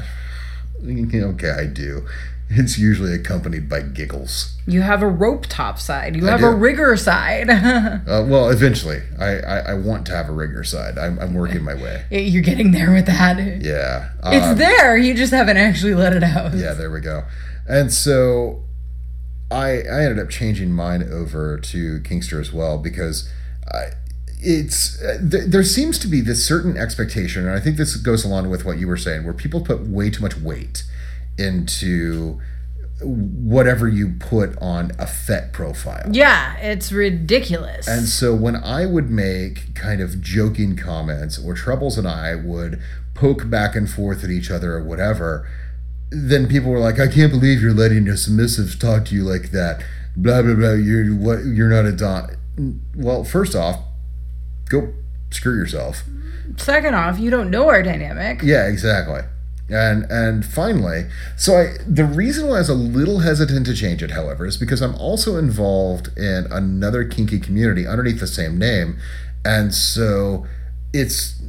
[0.85, 2.07] okay, I do.
[2.49, 4.57] It's usually accompanied by giggles.
[4.69, 6.15] You have a rope top side.
[6.15, 6.57] You have a do.
[6.57, 7.49] rigger side.
[8.07, 10.97] Uh, well, eventually, I, I, I want to have a rigger side.
[10.97, 12.05] I'm, I'm working my way.
[12.11, 13.39] You're getting there with that.
[13.63, 14.11] Yeah.
[14.27, 14.97] It's Um, there.
[14.97, 16.55] You just haven't actually let it out.
[16.55, 17.25] Yeah, there we go.
[17.69, 18.63] And so
[19.51, 23.29] I I ended up changing mine over to Kinkster as well because
[23.73, 23.87] I,
[24.41, 28.25] it's uh, th- there seems to be this certain expectation, and I think this goes
[28.25, 30.85] along with what you were saying, where people put way too much weight
[31.39, 32.41] into
[33.03, 36.09] whatever you put on a FET profile.
[36.11, 37.87] Yeah, it's ridiculous.
[37.87, 42.81] And so when I would make kind of joking comments, or Trebles and I would
[43.15, 45.49] poke back and forth at each other or whatever,
[46.11, 49.51] then people were like, "I can't believe you're letting a submissive talk to you like
[49.51, 49.83] that."
[50.17, 50.73] Blah blah blah.
[50.73, 51.45] You're what?
[51.45, 52.29] You're not a dom.
[52.95, 53.81] Well, first off,
[54.69, 54.93] go
[55.31, 56.03] screw yourself.
[56.57, 58.41] Second off, you don't know our dynamic.
[58.43, 59.21] Yeah, exactly.
[59.69, 64.01] And and finally, so I the reason why I was a little hesitant to change
[64.01, 68.97] it, however, is because I'm also involved in another kinky community underneath the same name,
[69.45, 70.47] and so
[70.93, 71.43] it's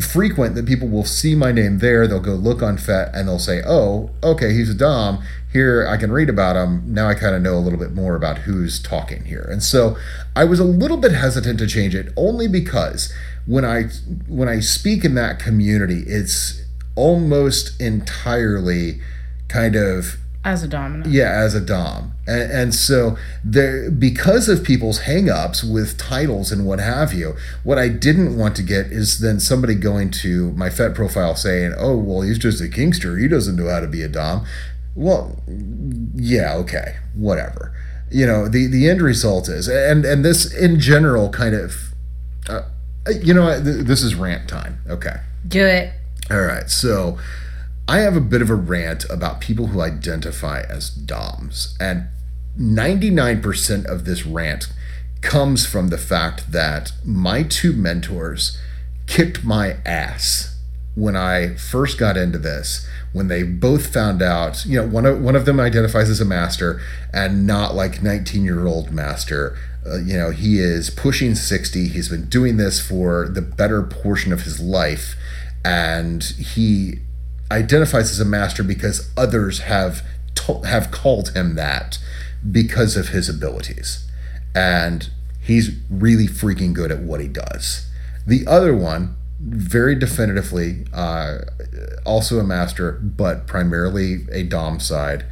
[0.00, 2.08] frequent that people will see my name there.
[2.08, 5.22] They'll go look on FET and they'll say, "Oh, okay, he's a dom.
[5.52, 6.82] Here, I can read about them.
[6.86, 9.96] Now I kind of know a little bit more about who's talking here." And so
[10.36, 13.12] I was a little bit hesitant to change it, only because
[13.46, 13.84] when I
[14.28, 16.62] when I speak in that community, it's
[16.94, 19.00] almost entirely
[19.48, 21.10] kind of As a dominant.
[21.10, 26.66] yeah as a dom and, and so there because of people's hangups with titles and
[26.66, 30.70] what have you what i didn't want to get is then somebody going to my
[30.70, 34.02] fet profile saying oh well he's just a kinkster he doesn't know how to be
[34.02, 34.44] a dom
[34.94, 35.36] well
[36.14, 37.72] yeah okay whatever
[38.10, 41.92] you know the the end result is and and this in general kind of
[42.48, 42.62] uh,
[43.22, 43.62] you know?
[43.62, 45.92] Th- this is rant time okay Do it.
[46.30, 47.18] all right, so
[47.88, 51.76] I have a bit of a rant about people who identify as DOMs.
[51.80, 52.08] And
[52.58, 54.72] 99% of this rant
[55.22, 58.56] comes from the fact that my two mentors
[59.06, 60.56] kicked my ass
[60.94, 62.86] when I first got into this.
[63.12, 66.24] When they both found out, you know, one of one of them identifies as a
[66.24, 66.80] master
[67.12, 69.56] and not like 19 year old master.
[69.84, 71.88] Uh, you know, he is pushing 60.
[71.88, 75.16] He's been doing this for the better portion of his life,
[75.64, 77.00] and he
[77.50, 80.02] identifies as a master because others have
[80.34, 81.98] to- have called him that
[82.48, 84.04] because of his abilities.
[84.54, 85.08] And
[85.40, 87.86] he's really freaking good at what he does.
[88.26, 91.38] The other one, very definitively, uh,
[92.04, 95.24] also a master, but primarily a Dom side.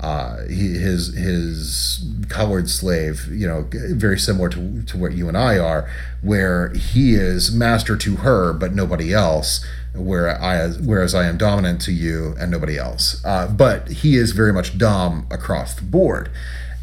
[0.00, 5.38] Uh, he, his his collared slave, you know, very similar to, to what you and
[5.38, 5.88] I are,
[6.22, 9.64] where he is master to her, but nobody else.
[9.94, 13.22] Where I, whereas I am dominant to you and nobody else.
[13.26, 16.30] Uh, but he is very much dom across the board.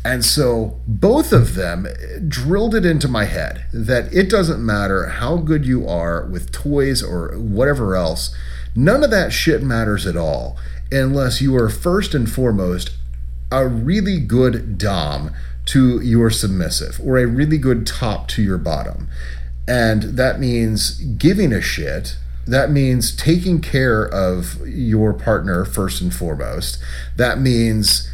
[0.03, 1.87] And so both of them
[2.27, 7.03] drilled it into my head that it doesn't matter how good you are with toys
[7.03, 8.33] or whatever else,
[8.75, 10.57] none of that shit matters at all
[10.91, 12.91] unless you are first and foremost
[13.51, 15.31] a really good dom
[15.65, 19.07] to your submissive or a really good top to your bottom.
[19.67, 22.15] And that means giving a shit.
[22.47, 26.79] That means taking care of your partner first and foremost.
[27.17, 28.09] That means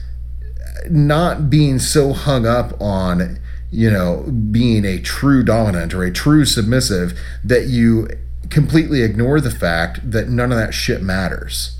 [0.92, 3.40] not being so hung up on
[3.72, 8.08] you know being a true dominant or a true submissive that you
[8.50, 11.80] completely ignore the fact that none of that shit matters.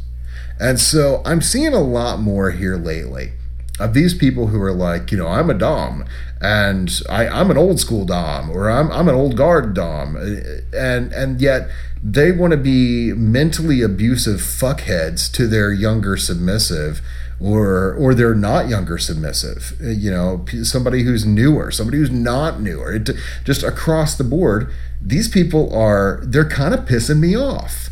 [0.60, 3.34] And so i'm seeing a lot more here lately
[3.80, 6.06] of these people who are like you know i'm a dom
[6.40, 10.16] and I, i'm an old school dom or I'm, I'm an old guard dom.
[10.74, 11.70] And and yet
[12.04, 17.02] they want to be mentally abusive fuckheads to their younger submissive
[17.40, 22.62] or or they're not younger submissive uh, you know somebody who's newer somebody who's not
[22.62, 22.96] newer.
[22.96, 23.10] It,
[23.44, 24.72] just across the board
[25.02, 27.90] these people are they're kind of pissing me off.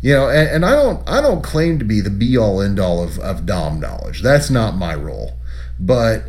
[0.00, 2.78] You know and, and i don't i don't claim to be the be all end
[2.78, 4.22] all of, of dom knowledge.
[4.22, 5.38] That's not my role.
[5.78, 6.24] But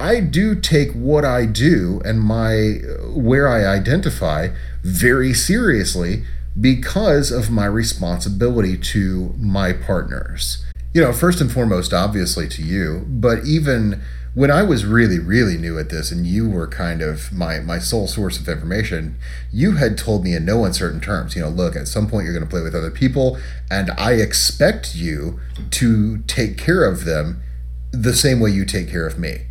[0.00, 4.48] i do take what i do and my uh, where i identify
[4.84, 6.22] very seriously
[6.60, 13.04] because of my responsibility to my partners you know, first and foremost, obviously to you,
[13.08, 14.02] but even
[14.34, 17.78] when I was really, really new at this and you were kind of my, my
[17.78, 19.18] sole source of information,
[19.52, 22.34] you had told me in no uncertain terms, you know, look, at some point you're
[22.34, 23.38] going to play with other people,
[23.70, 25.40] and I expect you
[25.72, 27.42] to take care of them
[27.90, 29.46] the same way you take care of me.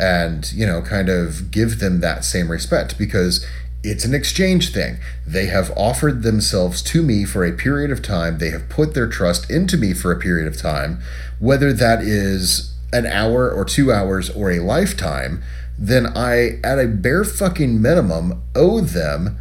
[0.00, 3.44] And, you know, kind of give them that same respect because
[3.84, 4.98] it's an exchange thing.
[5.26, 8.38] They have offered themselves to me for a period of time.
[8.38, 11.00] They have put their trust into me for a period of time,
[11.38, 15.42] whether that is an hour or two hours or a lifetime,
[15.78, 19.38] then I, at a bare fucking minimum, owe them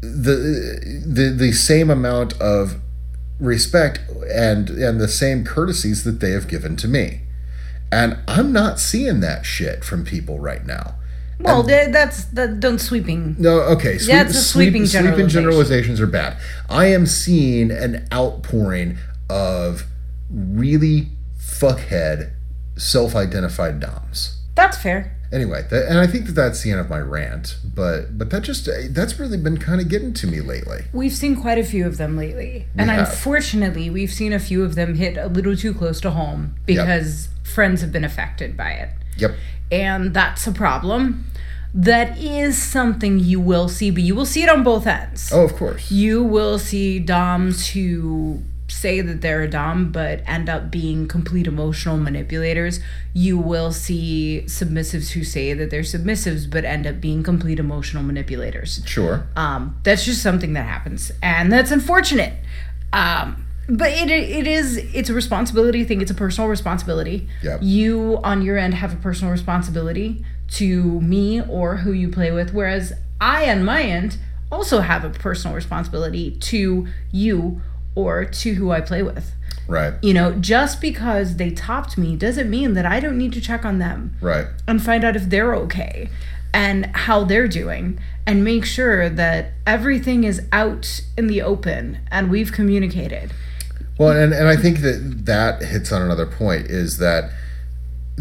[0.00, 2.80] the the the same amount of
[3.38, 4.00] respect
[4.32, 7.22] and and the same courtesies that they have given to me.
[7.92, 10.94] And I'm not seeing that shit from people right now.
[11.40, 12.60] Well, and, that's that.
[12.60, 13.36] Don't sweeping.
[13.38, 13.98] No, okay.
[13.98, 15.12] Sweep, a sweeping sweep, generalization.
[15.14, 16.36] Sweeping generalizations are bad.
[16.68, 18.98] I am seeing an outpouring
[19.28, 19.84] of
[20.30, 22.32] really fuckhead,
[22.76, 24.38] self-identified doms.
[24.54, 25.16] That's fair.
[25.32, 27.56] Anyway, that, and I think that that's the end of my rant.
[27.64, 30.86] But but that just that's really been kind of getting to me lately.
[30.92, 33.08] We've seen quite a few of them lately, We and have.
[33.08, 37.28] unfortunately, we've seen a few of them hit a little too close to home because
[37.44, 39.32] friends have been affected by it Yep.
[39.72, 41.24] and that's a problem.
[41.72, 45.30] That is something you will see, but you will see it on both ends.
[45.32, 45.90] Oh, of course.
[45.90, 51.46] You will see Doms who say that they're a Dom but end up being complete
[51.46, 52.80] emotional manipulators.
[53.12, 58.02] You will see submissives who say that they're submissives but end up being complete emotional
[58.02, 58.82] manipulators.
[58.86, 59.26] Sure.
[59.36, 62.34] Um, that's just something that happens, and that's unfortunate.
[62.92, 66.00] Um, but it it is it's a responsibility thing.
[66.00, 67.28] It's a personal responsibility.
[67.42, 67.60] Yep.
[67.62, 72.52] You on your end have a personal responsibility to me or who you play with,
[72.52, 74.18] whereas I on my end
[74.50, 77.60] also have a personal responsibility to you
[77.94, 79.32] or to who I play with.
[79.68, 79.94] Right.
[80.02, 83.64] You know, just because they topped me doesn't mean that I don't need to check
[83.64, 84.46] on them Right.
[84.66, 86.08] and find out if they're okay
[86.52, 92.28] and how they're doing and make sure that everything is out in the open and
[92.30, 93.32] we've communicated.
[93.98, 97.30] Well, and, and I think that that hits on another point is that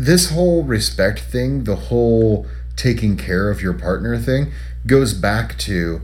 [0.06, 4.52] this whole respect thing, the whole taking care of your partner thing,
[4.88, 6.02] goes back to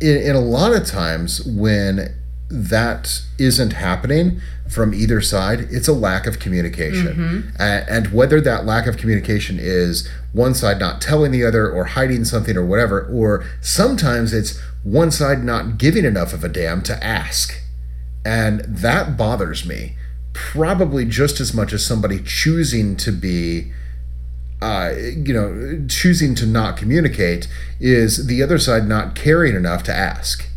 [0.00, 2.14] in, in a lot of times when
[2.50, 7.06] that isn't happening from either side, it's a lack of communication.
[7.06, 7.56] Mm-hmm.
[7.58, 11.84] A- and whether that lack of communication is one side not telling the other or
[11.84, 16.82] hiding something or whatever, or sometimes it's one side not giving enough of a damn
[16.82, 17.54] to ask.
[18.24, 19.96] And that bothers me
[20.32, 23.72] probably just as much as somebody choosing to be
[24.60, 27.48] uh, you know, choosing to not communicate
[27.80, 30.48] is the other side not caring enough to ask.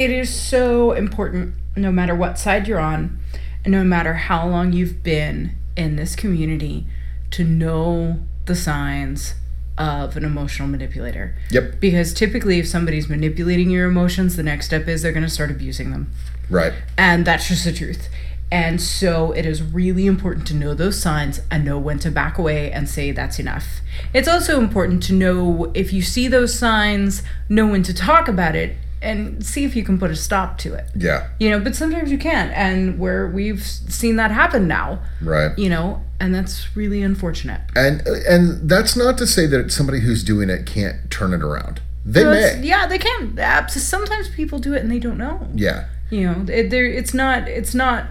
[0.00, 3.20] It is so important no matter what side you're on
[3.66, 6.86] no matter how long you've been in this community,
[7.30, 9.34] to know the signs
[9.78, 11.36] of an emotional manipulator.
[11.50, 11.80] Yep.
[11.80, 15.50] Because typically, if somebody's manipulating your emotions, the next step is they're going to start
[15.50, 16.12] abusing them.
[16.48, 16.72] Right.
[16.98, 18.08] And that's just the truth.
[18.52, 22.36] And so it is really important to know those signs and know when to back
[22.36, 23.80] away and say that's enough.
[24.12, 28.56] It's also important to know if you see those signs, know when to talk about
[28.56, 30.86] it and see if you can put a stop to it.
[30.96, 31.28] Yeah.
[31.38, 32.52] You know, but sometimes you can't.
[32.54, 35.56] And where we've seen that happen now, Right.
[35.56, 37.60] you know, and that's really unfortunate.
[37.76, 41.80] And and that's not to say that somebody who's doing it can't turn it around.
[42.04, 42.60] They So may.
[42.62, 43.38] yeah, they can.
[43.68, 45.46] Sometimes people do it and they don't know.
[45.54, 45.84] Yeah.
[46.10, 46.84] You know, it, there.
[46.86, 47.48] It's not.
[47.48, 48.06] It's not.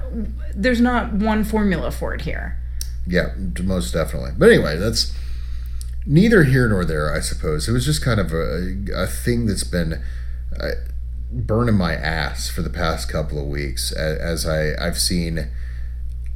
[0.55, 2.57] There's not one formula for it here.
[3.07, 3.33] Yeah,
[3.63, 4.31] most definitely.
[4.37, 5.13] But anyway, that's
[6.05, 7.67] neither here nor there, I suppose.
[7.67, 10.01] It was just kind of a, a thing that's been
[10.59, 10.69] uh,
[11.31, 15.49] burning my ass for the past couple of weeks a- as I, I've seen.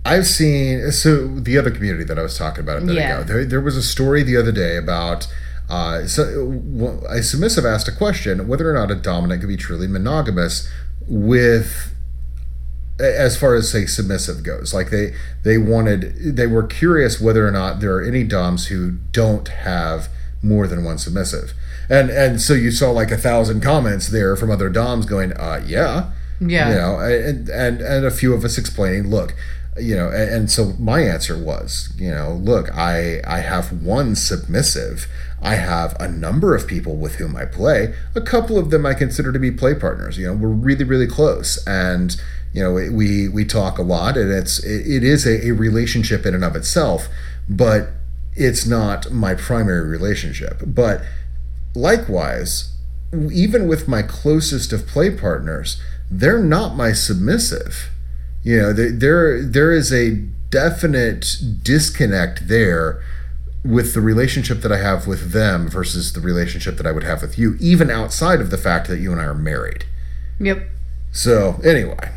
[0.06, 3.20] I've seen so the other community that I was talking about a minute Yeah.
[3.20, 3.24] ago.
[3.24, 5.28] There, there was a story the other day about
[5.70, 6.62] uh, so
[7.08, 10.70] a submissive asked a question whether or not a dominant could be truly monogamous
[11.08, 11.94] with
[13.00, 14.74] as far as say submissive goes.
[14.74, 15.14] Like they
[15.44, 20.10] they wanted they were curious whether or not there are any doms who don't have
[20.42, 21.54] more than one submissive.
[21.90, 25.64] And and so you saw like a thousand comments there from other doms going uh
[25.66, 26.12] yeah.
[26.40, 26.70] Yeah.
[26.70, 29.34] you know and and and a few of us explaining look
[29.78, 34.16] you know and, and so my answer was you know look i i have one
[34.16, 35.08] submissive
[35.44, 37.94] i have a number of people with whom i play.
[38.16, 40.18] A couple of them i consider to be play partners.
[40.18, 41.66] You know we're really really close.
[41.68, 42.16] And
[42.54, 46.26] you know we we talk a lot and it's it, it is a, a relationship
[46.26, 47.08] in and of itself
[47.50, 47.90] but
[48.36, 50.62] it's not my primary relationship.
[50.66, 51.02] But
[51.76, 52.72] likewise
[53.32, 55.80] even with my closest of play partners
[56.10, 57.90] they're not my submissive.
[58.44, 60.12] You know there there, there is a
[60.50, 63.02] definite disconnect there
[63.64, 67.22] with the relationship that I have with them versus the relationship that I would have
[67.22, 69.86] with you even outside of the fact that you and I are married
[70.40, 70.68] Yep.
[71.12, 72.10] so anyway,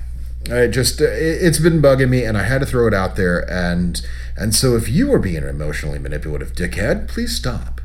[0.51, 3.17] I just uh, it, it's been bugging me, and I had to throw it out
[3.17, 3.41] there.
[3.51, 4.01] And
[4.37, 7.81] and so if you are being an emotionally manipulative dickhead, please stop.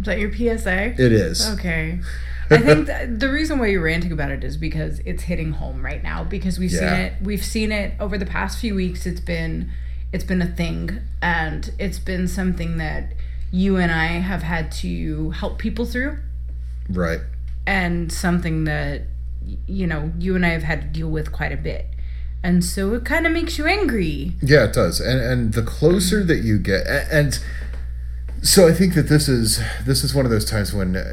[0.00, 0.94] Is that your PSA?
[1.00, 1.48] It is.
[1.54, 2.00] Okay.
[2.50, 5.84] I think th- the reason why you're ranting about it is because it's hitting home
[5.84, 6.78] right now because we've Yeah.
[6.80, 9.70] seen it we've seen it over the past few weeks it's been
[10.14, 13.12] it's been a thing and it's been something that
[13.50, 16.18] you and I have had to help people through
[16.88, 17.20] Right.
[17.66, 19.02] and something that
[19.66, 21.86] you know you and I have had to deal with quite a bit.
[22.42, 24.34] And so it kind of makes you angry.
[24.42, 25.00] Yeah, it does.
[25.00, 27.38] And and the closer that you get, and
[28.42, 31.04] so I think that this is this is one of those times when, uh,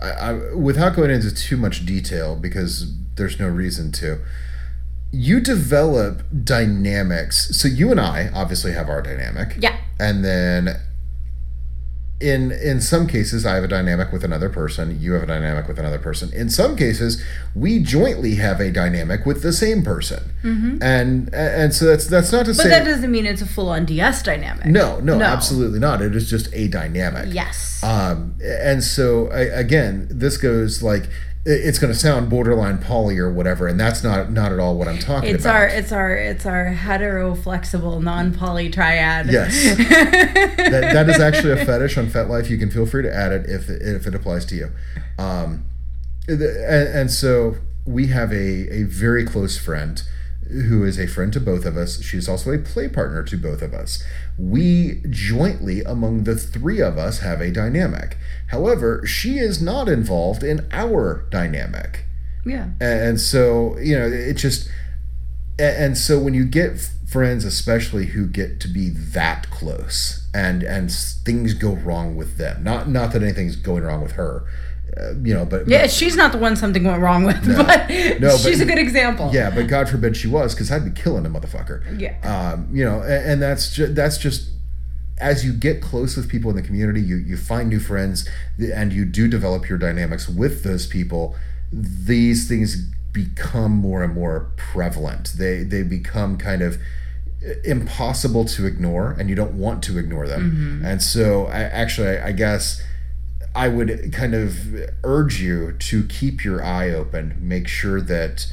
[0.00, 2.72] I, I without going into too much detail because
[3.16, 4.18] there's no reason to.
[5.12, 7.56] You develop dynamics.
[7.58, 9.56] So you and I obviously have our dynamic.
[9.60, 9.76] Yeah.
[9.98, 10.76] and then
[12.18, 15.68] in in some cases i have a dynamic with another person you have a dynamic
[15.68, 17.22] with another person in some cases
[17.54, 20.32] we jointly have a dynamic with the same person
[20.80, 22.56] and and so that's that's not to Mm-hmm.
[22.56, 24.64] But say that doesn't mean it's a full on DS dynamic.
[24.64, 25.26] no, no No.
[25.26, 27.82] absolutely not it is just a dynamic Yes.
[27.84, 31.10] um, and so I, again, this goes like
[31.48, 34.88] it's going to sound borderline poly or whatever, and that's not not at all what
[34.88, 35.54] I'm talking it's about.
[35.54, 39.28] our it's our it's our hetero flexible non poly triad.
[39.30, 39.54] Yes.
[39.76, 42.50] that, that is actually a fetish on FetLife.
[42.50, 44.72] You can feel free to add it if if it applies to you.
[45.18, 45.64] Um,
[46.26, 50.02] and, and so we have a a very close friend
[50.48, 52.02] who is a friend to both of us.
[52.02, 54.02] She's also a play partner to both of us.
[54.38, 58.16] We jointly, among the three of us, have a dynamic.
[58.48, 62.06] However, she is not involved in our dynamic
[62.46, 62.68] yeah.
[62.80, 64.70] and so you know it just
[65.58, 70.92] and so when you get friends especially who get to be that close and and
[70.92, 74.44] things go wrong with them not not that anything's going wrong with her
[75.00, 77.88] uh, you know but Yeah, but- she's not the one something went wrong with, but
[78.20, 79.30] No, but- she's a good example.
[79.32, 82.14] yeah but god forbid she was because i'd be killing a motherfucker Yeah.
[82.22, 84.50] um, you know, and, and that's just that's just
[85.18, 88.28] as you get close with people in the community, you you find new friends,
[88.74, 91.34] and you do develop your dynamics with those people.
[91.72, 92.76] These things
[93.14, 95.32] become more and more prevalent.
[95.38, 96.76] They they become kind of
[97.64, 100.82] impossible to ignore, and you don't want to ignore them.
[100.84, 102.82] And so, I actually, I, I guess.
[103.56, 104.56] I would kind of
[105.02, 107.36] urge you to keep your eye open.
[107.40, 108.46] Make sure that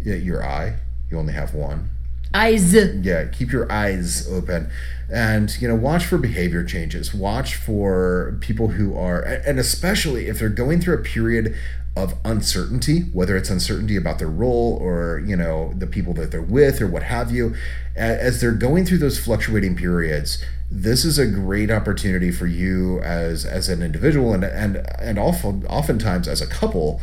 [0.00, 0.76] your eye,
[1.10, 1.90] you only have one,
[2.34, 2.74] Eyes.
[2.74, 4.68] yeah keep your eyes open
[5.08, 10.40] and you know watch for behavior changes watch for people who are and especially if
[10.40, 11.54] they're going through a period
[11.96, 16.42] of uncertainty whether it's uncertainty about their role or you know the people that they're
[16.42, 17.54] with or what have you
[17.94, 20.44] as they're going through those fluctuating periods
[20.76, 25.64] this is a great opportunity for you as as an individual and and and often
[25.68, 27.00] oftentimes as a couple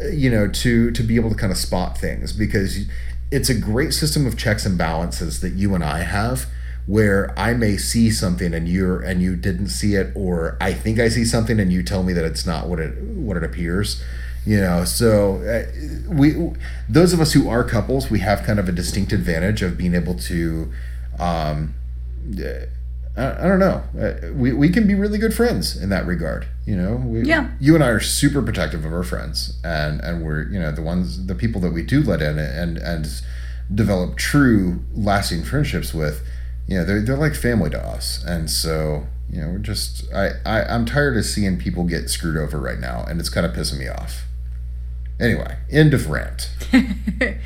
[0.00, 2.86] uh, you know to to be able to kind of spot things because
[3.32, 6.46] it's a great system of checks and balances that you and I have
[6.86, 11.00] where I may see something and you're and you didn't see it or I think
[11.00, 14.02] I see something and you tell me that it's not what it what it appears
[14.46, 14.86] you know?
[14.86, 15.66] So uh,
[16.08, 16.52] we
[16.88, 19.96] those of us who are couples we have kind of a distinct advantage of being
[19.96, 20.72] able to
[21.18, 21.74] um
[22.38, 22.66] uh,
[23.16, 23.82] I, I don't know.
[23.98, 26.46] Uh, we, we can be really good friends in that regard.
[26.66, 27.50] You know, we, Yeah.
[27.58, 30.82] You and I are super protective of our friends, and and we're you know the
[30.82, 33.06] ones the people that we do let in and and
[33.72, 36.26] develop true lasting friendships with.
[36.66, 40.30] You know, they're they're like family to us, and so you know we're just I,
[40.46, 43.52] I I'm tired of seeing people get screwed over right now, and it's kind of
[43.52, 44.24] pissing me off.
[45.18, 46.50] Anyway, end of rant.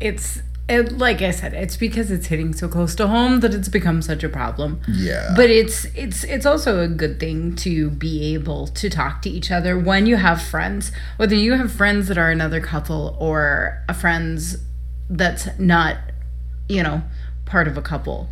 [0.00, 3.68] It's it, like I said, it's because it's hitting so close to home that it's
[3.68, 4.80] become such a problem.
[4.88, 5.32] Yeah.
[5.36, 9.50] But it's it's it's also a good thing to be able to talk to each
[9.50, 13.94] other when you have friends, whether you have friends that are another couple or a
[13.94, 14.58] friends
[15.08, 15.96] that's not,
[16.68, 17.02] you know,
[17.46, 18.28] part of a couple.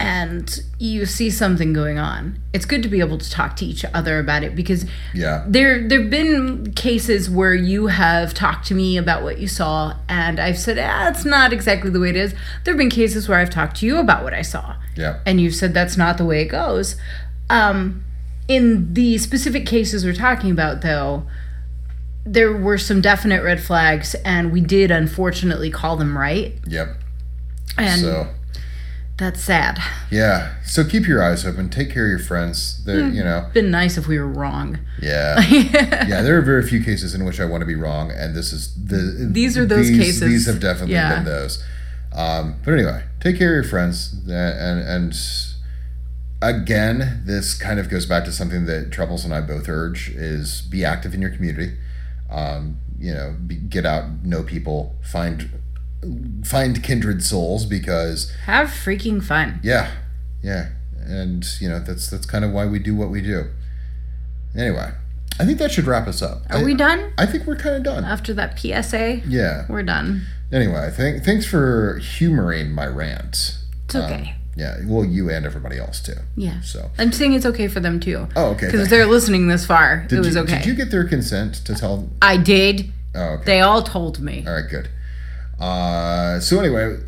[0.00, 2.38] And you see something going on.
[2.52, 5.44] It's good to be able to talk to each other about it because yeah.
[5.48, 10.38] there there've been cases where you have talked to me about what you saw and
[10.38, 12.32] I've said, ah, it's not exactly the way it is.
[12.62, 14.76] There have been cases where I've talked to you about what I saw.
[14.96, 15.18] Yeah.
[15.26, 16.94] And you've said that's not the way it goes.
[17.50, 18.04] Um,
[18.46, 21.26] in the specific cases we're talking about though,
[22.24, 26.54] there were some definite red flags and we did unfortunately call them right.
[26.66, 26.88] Yep.
[27.76, 28.28] And so.
[29.18, 29.78] That's sad.
[30.12, 30.54] Yeah.
[30.64, 31.70] So keep your eyes open.
[31.70, 32.84] Take care of your friends.
[32.84, 33.14] They're, Hmm.
[33.16, 34.78] you know, Been nice if we were wrong.
[35.02, 35.40] yeah.
[35.50, 38.52] yeah, there are very few cases in which I want to be wrong, and this
[38.52, 39.28] is the.
[39.30, 40.20] These are those these, cases.
[40.20, 41.16] These have definitely Yeah.
[41.16, 41.62] been those.
[42.14, 45.14] Um, but anyway, take care of your friends, uh, and and
[46.40, 50.62] again, this kind of goes back to something that Trebles and I both urge: is
[50.62, 51.76] be active in your community.
[52.30, 55.50] Um, you know, be, get out, know people, find
[56.44, 59.60] find kindred souls because Have freaking fun.
[59.62, 59.90] yeah,
[60.42, 60.68] yeah,
[61.04, 63.50] and you know that's that's kind of why we do what we do.
[64.56, 64.90] Anyway,
[65.38, 66.42] I think that should wrap us up.
[66.50, 67.12] Are I, we done?
[67.18, 68.04] I think we're kind of done.
[68.04, 69.66] After that PSA, Yeah.
[69.68, 70.26] we're done.
[70.52, 73.58] Anyway, thank thanks for humoring my rant.
[73.84, 74.34] It's um, okay.
[74.56, 76.14] Yeah, well, you and everybody else too.
[76.34, 76.60] yeah.
[76.62, 78.26] So, I'm saying it's okay for them too.
[78.34, 78.66] oh, okay.
[78.66, 80.58] Because they're listening this far, did it was you, okay.
[80.58, 82.08] Did you get their consent to tell?
[82.20, 82.92] I did.
[83.14, 83.44] Oh, okay.
[83.44, 84.44] They all told me.
[84.48, 84.88] All right, good.
[85.58, 86.98] Uh, so anyway,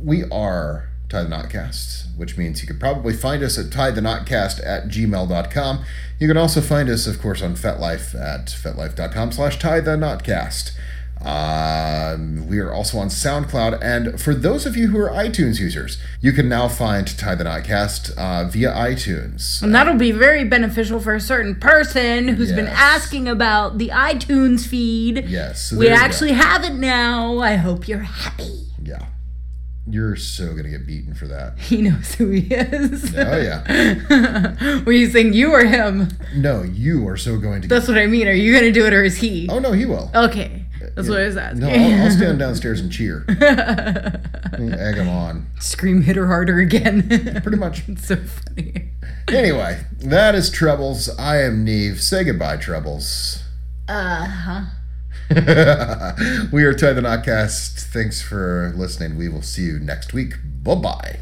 [0.00, 4.88] we are Tie the Knotcast, which means you could probably find us at tietheknotcast at
[4.88, 5.84] gmail.com.
[6.18, 10.72] You can also find us, of course, on FetLife at fetlife.com slash tie the.
[11.22, 15.98] Um, we are also on SoundCloud, and for those of you who are iTunes users,
[16.20, 19.62] you can now find Tie the Knotcast uh, via iTunes.
[19.62, 24.66] And that'll be very beneficial for a certain person who's been asking about the iTunes
[24.66, 25.24] feed.
[25.26, 26.00] Yes, so we you go.
[26.00, 27.38] actually have it now.
[27.38, 28.66] I hope you're happy.
[28.82, 29.06] Yeah.
[29.86, 31.58] You're so going to get beaten for that.
[31.58, 33.14] He knows who he is.
[33.14, 34.80] Oh, yeah.
[34.84, 36.08] Were you saying you or him?
[36.34, 38.26] No, you are so going to get That's what I mean.
[38.28, 39.46] Are you going to do it or is he?
[39.50, 40.10] Oh no, he will.
[40.14, 40.63] Okay.
[40.94, 41.60] That's what I was asking.
[41.60, 43.24] No, I'll, I'll stand downstairs and cheer.
[43.28, 45.46] Egg him on.
[45.60, 47.08] Scream hit her harder again.
[47.42, 47.82] Pretty much.
[47.88, 48.90] it's so funny.
[49.28, 51.08] Anyway, that is Trebles.
[51.18, 52.02] I am Neve.
[52.02, 53.42] Say goodbye, Trebles.
[53.88, 54.64] Uh huh.
[56.52, 57.84] we are Tie the Knotcast.
[57.92, 59.16] Thanks for listening.
[59.16, 60.34] We will see you next week.
[60.62, 61.18] Bye bye.